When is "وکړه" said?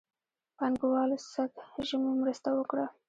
2.53-2.85